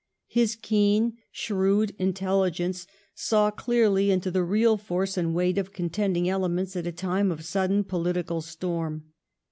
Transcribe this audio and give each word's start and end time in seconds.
His 0.29 0.55
keen, 0.55 1.17
shrewd 1.31 1.93
intelligence 1.99 2.87
saw 3.13 3.51
clearly 3.51 4.09
into 4.09 4.31
the 4.31 4.41
real 4.43 4.75
force 4.75 5.15
and 5.15 5.35
weight 5.35 5.59
of 5.59 5.73
contending 5.73 6.27
elements 6.27 6.75
at 6.75 6.87
a 6.87 6.91
time 6.91 7.31
of 7.31 7.45
sudden 7.45 7.83
political 7.83 8.41
storm. 8.41 9.03